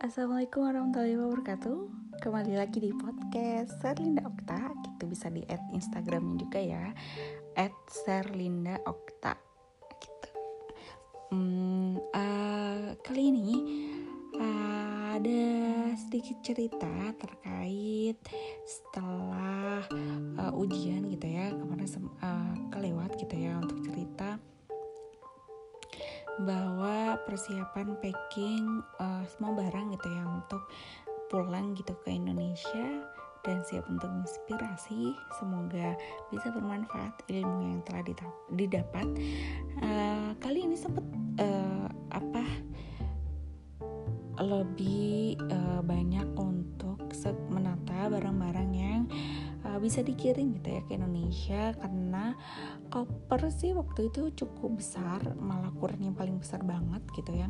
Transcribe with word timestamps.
Assalamualaikum 0.00 0.64
warahmatullahi 0.64 1.12
wabarakatuh. 1.12 1.76
Kembali 2.24 2.56
lagi 2.56 2.80
di 2.80 2.88
podcast 2.88 3.84
Serlinda 3.84 4.24
Okta. 4.24 4.72
Gitu 4.72 5.04
bisa 5.04 5.28
di 5.28 5.44
add 5.44 5.60
Instagramnya 5.76 6.40
juga 6.40 6.56
ya. 6.56 6.88
At 7.52 7.76
Serlinda 7.84 8.80
Okta. 8.88 9.36
Gitu. 10.00 10.28
hmm, 11.36 12.00
uh, 12.16 12.96
Kali 13.04 13.22
ini 13.28 13.52
uh, 14.40 15.20
ada 15.20 15.44
sedikit 16.00 16.40
cerita 16.40 17.12
terkait 17.20 18.16
setelah 18.64 19.84
uh, 20.40 20.52
ujian 20.56 21.12
gitu 21.12 21.28
ya. 21.28 21.52
Kemarin 21.52 22.08
uh, 22.24 22.56
kelewat 22.72 23.20
gitu 23.20 23.36
ya 23.36 23.52
untuk 23.60 23.84
cerita 23.84 24.40
bahwa 26.44 27.20
persiapan 27.28 27.96
packing 28.00 28.82
uh, 29.00 29.22
semua 29.28 29.56
barang 29.60 29.96
gitu 29.96 30.08
ya 30.08 30.24
untuk 30.24 30.62
pulang 31.30 31.78
gitu 31.78 31.94
ke 32.02 32.10
Indonesia 32.10 33.06
dan 33.40 33.64
siap 33.64 33.88
untuk 33.88 34.10
inspirasi. 34.12 35.16
Semoga 35.40 35.96
bisa 36.28 36.52
bermanfaat 36.52 37.24
ilmu 37.28 37.62
yang 37.76 37.80
telah 37.88 38.02
didapat. 38.52 39.06
Uh, 39.80 40.36
kali 40.42 40.66
ini 40.66 40.76
sempat 40.76 41.04
uh, 41.40 41.88
apa 42.12 42.44
lebih 44.40 45.36
uh, 45.52 45.84
banyak 45.84 46.24
untuk 46.40 46.96
menata 47.52 48.08
barang-barang 48.08 48.70
yang 48.72 49.02
uh, 49.66 49.78
bisa 49.78 50.00
dikirim 50.00 50.56
gitu 50.60 50.68
ya 50.78 50.82
ke 50.86 50.92
Indonesia 50.96 51.62
karena 51.76 52.34
koper 52.88 53.48
sih 53.52 53.72
waktu 53.76 54.08
itu 54.10 54.32
cukup 54.44 54.80
besar 54.80 55.20
malah 55.38 55.70
ukurannya 55.72 56.12
paling 56.12 56.40
besar 56.40 56.64
banget 56.64 57.02
gitu 57.16 57.32
ya. 57.34 57.48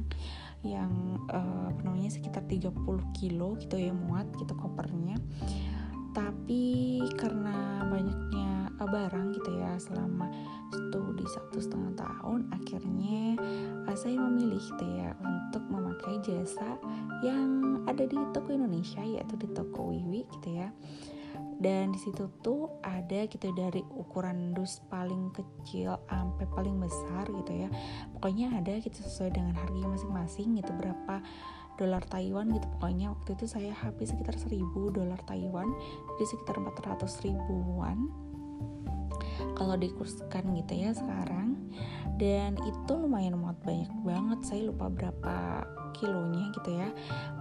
Yang 0.67 0.93
uh, 1.33 1.73
apa 1.73 1.81
namanya 1.85 2.11
sekitar 2.13 2.45
30 2.45 2.75
kilo 3.17 3.57
gitu 3.59 3.77
ya 3.79 3.95
muat 3.95 4.29
gitu 4.37 4.53
kopernya. 4.55 5.17
Tapi 6.11 6.99
karena 7.15 7.87
banyaknya 7.87 8.75
uh, 8.83 8.89
barang 8.89 9.37
gitu 9.37 9.51
ya 9.59 9.79
selama 9.79 10.27
studi 10.71 11.27
satu 11.27 11.59
setengah 11.59 11.95
tahun 11.99 12.51
akhirnya 12.55 13.39
saya 13.99 14.17
memilih 14.17 14.63
gitu 14.63 14.87
ya 14.87 15.13
untuk 15.19 15.67
memakai 15.67 16.23
jasa 16.23 16.79
yang 17.27 17.83
ada 17.91 18.07
di 18.07 18.17
toko 18.31 18.55
Indonesia 18.55 19.03
yaitu 19.03 19.35
di 19.35 19.49
toko 19.51 19.91
Wiwi 19.91 20.25
gitu 20.39 20.49
ya 20.63 20.71
dan 21.61 21.93
di 21.93 22.01
situ 22.01 22.33
tuh 22.41 22.81
ada 22.81 23.29
gitu 23.29 23.53
dari 23.53 23.85
ukuran 23.93 24.57
dus 24.57 24.81
paling 24.89 25.29
kecil 25.37 26.01
sampai 26.09 26.49
paling 26.57 26.81
besar 26.81 27.29
gitu 27.29 27.53
ya. 27.53 27.69
Pokoknya 28.17 28.57
ada 28.57 28.81
gitu 28.81 28.97
sesuai 28.97 29.37
dengan 29.37 29.53
harganya 29.53 29.93
masing-masing 29.93 30.57
gitu 30.57 30.73
berapa 30.73 31.21
dolar 31.77 32.01
Taiwan 32.09 32.49
gitu. 32.57 32.65
Pokoknya 32.81 33.13
waktu 33.13 33.37
itu 33.37 33.45
saya 33.45 33.77
habis 33.77 34.09
sekitar 34.09 34.41
1000 34.41 34.73
dolar 34.73 35.21
Taiwan 35.29 35.69
jadi 36.17 36.25
sekitar 36.33 36.57
400 36.57 37.29
ribuan 37.29 38.09
kalau 39.57 39.77
dikurskan 39.77 40.57
gitu 40.57 40.73
ya 40.81 40.97
sekarang. 40.97 41.61
Dan 42.17 42.57
itu 42.65 42.93
lumayan 42.97 43.37
muat 43.37 43.57
banyak 43.65 43.89
banget. 44.05 44.41
Saya 44.45 44.69
lupa 44.69 44.93
berapa 44.93 45.65
kilonya 45.97 46.51
gitu 46.55 46.71
ya. 46.77 46.89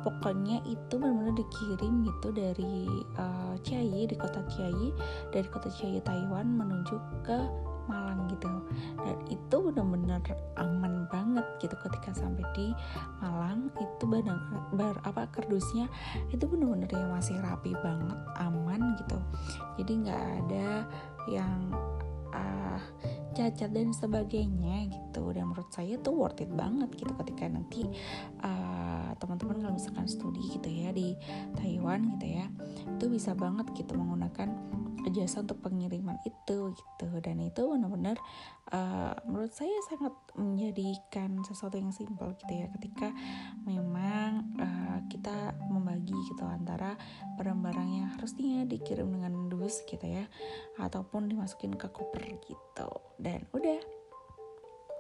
Pokoknya 0.02 0.64
itu 0.66 0.94
benar-benar 0.96 1.36
dikirim 1.36 1.94
gitu 2.08 2.28
dari 2.32 2.88
uh, 3.20 3.56
Chiayi 3.62 4.08
di 4.10 4.16
kota 4.16 4.42
Chiayi 4.48 4.96
dari 5.34 5.48
kota 5.48 5.68
Chiayi 5.68 6.00
Taiwan 6.04 6.56
menuju 6.56 6.96
ke 7.26 7.40
Malang 7.90 8.30
gitu. 8.30 8.46
Dan 9.02 9.18
itu 9.34 9.56
benar-benar 9.66 10.22
aman 10.62 11.10
banget 11.10 11.42
gitu 11.58 11.74
ketika 11.90 12.14
sampai 12.14 12.46
di 12.54 12.70
Malang. 13.18 13.74
Itu 13.82 14.06
benar 14.06 14.38
bar 14.78 14.96
apa 15.02 15.26
kardusnya 15.34 15.90
itu 16.30 16.46
benar-benar 16.46 16.90
yang 16.94 17.10
masih 17.10 17.36
rapi 17.42 17.74
banget 17.82 18.20
aman 18.38 18.94
gitu. 19.02 19.18
Jadi 19.82 20.06
nggak 20.06 20.24
ada 20.46 20.86
yang 21.26 21.60
uh, 22.34 22.78
cacat 23.40 23.72
dan 23.72 23.96
sebagainya 23.96 24.92
gitu. 24.92 25.32
Dan 25.32 25.48
menurut 25.56 25.72
saya 25.72 25.96
tuh 26.04 26.12
worth 26.12 26.44
it 26.44 26.52
banget 26.52 26.92
gitu 27.00 27.16
ketika 27.24 27.48
nanti 27.48 27.88
uh, 28.44 29.16
teman-teman 29.16 29.64
kalau 29.64 29.74
misalkan 29.80 30.06
studi 30.12 30.44
gitu 30.60 30.68
ya 30.68 30.92
di 30.92 31.16
Taiwan 31.56 32.20
gitu 32.20 32.28
ya 32.28 32.46
itu 33.00 33.06
bisa 33.08 33.32
banget 33.32 33.72
gitu 33.72 33.96
menggunakan 33.96 34.52
jasa 35.16 35.42
untuk 35.42 35.64
pengiriman 35.64 36.20
itu 36.28 36.76
gitu. 36.76 37.08
Dan 37.24 37.40
itu 37.42 37.64
benar-benar 37.66 38.20
uh, 38.76 39.16
menurut 39.26 39.56
saya 39.56 39.74
sangat 39.88 40.14
menjadikan 40.38 41.40
sesuatu 41.48 41.80
yang 41.80 41.96
simpel 41.96 42.36
gitu 42.38 42.54
ya 42.54 42.68
ketika 42.78 43.10
memang 43.64 44.54
uh, 44.60 45.00
kita 45.08 45.56
membagi 45.72 46.14
gitu 46.30 46.44
antara 46.46 46.94
barang-barang 47.40 47.90
yang 47.90 48.08
harusnya 48.14 48.68
dikirim 48.68 49.10
dengan 49.10 49.49
dus 49.70 49.86
gitu 49.86 50.02
ya 50.02 50.26
ataupun 50.82 51.30
dimasukin 51.30 51.78
ke 51.78 51.94
koper 51.94 52.26
gitu. 52.42 52.90
Dan 53.22 53.46
udah 53.54 53.78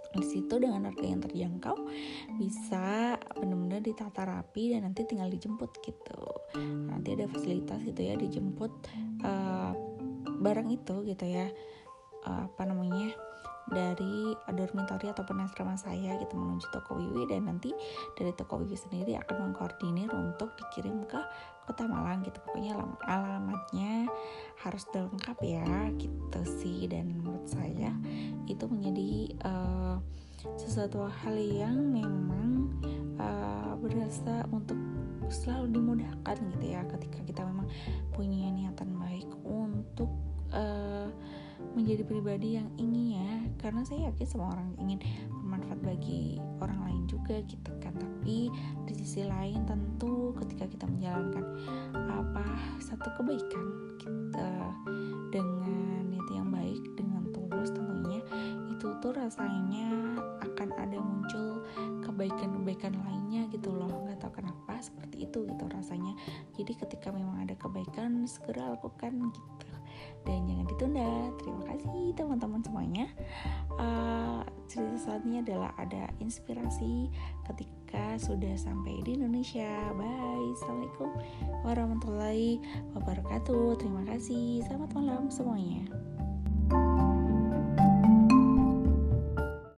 di 0.09 0.25
situ 0.25 0.57
dengan 0.61 0.89
harga 0.89 1.05
yang 1.05 1.21
terjangkau 1.21 1.77
bisa 2.37 3.17
benar-benar 3.33 3.81
ditata 3.81 4.25
rapi 4.25 4.77
dan 4.77 4.85
nanti 4.85 5.09
tinggal 5.09 5.33
dijemput 5.33 5.81
gitu. 5.81 6.21
Nanti 6.61 7.17
ada 7.17 7.25
fasilitas 7.25 7.81
gitu 7.81 7.97
ya 7.97 8.13
dijemput 8.13 8.71
uh, 9.25 9.73
barang 10.37 10.69
itu 10.69 11.01
gitu 11.09 11.25
ya. 11.25 11.49
Uh, 12.21 12.45
apa 12.45 12.67
namanya 12.69 13.09
dari 13.69 14.33
dormitory 14.49 15.13
ataupun 15.13 15.45
asrama 15.45 15.77
saya 15.77 16.17
gitu 16.19 16.35
menuju 16.35 16.67
toko 16.73 16.97
Wiwi. 16.97 17.29
Dan 17.29 17.47
nanti 17.47 17.71
dari 18.17 18.33
toko 18.33 18.59
Wiwi 18.61 18.77
sendiri 18.77 19.15
akan 19.17 19.49
mengkoordinir 19.49 20.09
untuk 20.11 20.53
dikirim 20.57 21.05
ke 21.05 21.21
kota 21.69 21.85
Malang 21.85 22.25
gitu. 22.25 22.41
Pokoknya 22.43 22.81
alamatnya 23.05 24.09
harus 24.65 24.83
lengkap 24.91 25.37
ya 25.45 25.69
gitu 25.95 26.41
sih. 26.59 26.89
Dan 26.89 27.21
menurut 27.21 27.45
saya 27.45 27.93
itu 28.49 28.65
menjadi 28.65 29.11
uh, 29.45 29.95
sesuatu 30.57 31.05
hal 31.07 31.35
yang 31.37 31.77
memang 31.93 32.73
uh, 33.21 33.77
berasa 33.77 34.43
untuk 34.49 34.77
selalu 35.29 35.77
dimudahkan 35.77 36.37
gitu 36.57 36.65
ya. 36.73 36.81
Ketika 36.89 37.21
kita 37.21 37.41
memang 37.45 37.69
punya 38.17 38.49
niatan 38.49 38.97
baik 38.97 39.29
untuk 39.45 40.09
uh, 40.49 41.07
menjadi 41.75 42.07
pribadi 42.07 42.55
yang 42.55 42.71
ingin 42.79 43.19
ya 43.19 43.33
karena 43.59 43.83
saya 43.83 44.09
yakin 44.09 44.27
semua 44.27 44.55
orang 44.55 44.71
ingin 44.79 44.99
bermanfaat 45.43 45.79
bagi 45.83 46.39
orang 46.63 46.79
lain 46.87 47.03
juga 47.11 47.43
gitu 47.45 47.71
kan. 47.83 47.93
Tapi 47.99 48.47
di 48.87 48.93
sisi 48.95 49.27
lain 49.27 49.67
tentu 49.67 50.31
ketika 50.39 50.65
kita 50.65 50.85
menjalankan 50.87 51.45
apa 51.93 52.45
satu 52.79 53.11
kebaikan 53.19 53.65
kita 53.99 54.51
dengan 55.29 56.07
niat 56.07 56.27
yang 56.31 56.49
baik 56.49 56.81
dengan 56.95 57.27
tulus 57.35 57.69
tentunya 57.75 58.23
itu 58.71 58.87
tuh 59.03 59.11
rasanya 59.13 60.17
akan 60.41 60.69
ada 60.79 60.97
muncul 60.97 61.61
kebaikan-kebaikan 62.01 62.95
lainnya 63.03 63.45
gitu 63.51 63.75
loh. 63.75 64.07
Nggak 64.07 64.23
tahu 64.23 64.39
kenapa 64.41 64.79
seperti 64.79 65.27
itu 65.27 65.43
gitu 65.45 65.65
rasanya. 65.67 66.15
Jadi 66.55 66.73
ketika 66.79 67.11
memang 67.11 67.43
ada 67.43 67.53
kebaikan 67.59 68.23
segera 68.25 68.73
lakukan 68.73 69.35
gitu 69.35 69.68
dan 70.27 70.45
jangan 70.47 70.65
ditunda. 70.67 71.11
Terima 71.41 71.63
kasih 71.69 72.03
teman-teman 72.17 72.61
semuanya. 72.61 73.07
Uh, 73.79 74.41
cerita 74.67 74.97
selanjutnya 74.99 75.39
adalah 75.45 75.71
ada 75.79 76.03
inspirasi 76.19 77.09
ketika 77.47 78.17
sudah 78.21 78.53
sampai 78.59 79.01
di 79.05 79.17
Indonesia. 79.17 79.89
Bye. 79.95 80.53
Assalamualaikum 80.59 81.09
warahmatullahi 81.63 82.61
wabarakatuh. 82.97 83.79
Terima 83.79 84.03
kasih. 84.09 84.65
Selamat 84.67 84.91
malam 84.97 85.31
semuanya 85.31 86.08